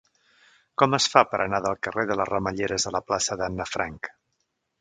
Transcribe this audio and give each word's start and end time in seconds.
Com 0.81 0.97
es 0.97 1.05
fa 1.15 1.23
per 1.33 1.41
anar 1.43 1.59
del 1.67 1.77
carrer 1.87 2.07
de 2.13 2.17
les 2.21 2.31
Ramelleres 2.31 2.89
a 2.89 2.95
la 2.99 3.05
plaça 3.11 3.41
d'Anna 3.43 3.73
Frank? 3.77 4.15